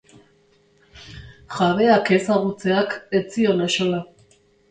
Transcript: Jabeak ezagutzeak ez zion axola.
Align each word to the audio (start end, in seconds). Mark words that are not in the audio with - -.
Jabeak 1.57 2.09
ezagutzeak 2.17 2.97
ez 3.19 3.23
zion 3.35 3.63
axola. 3.69 4.01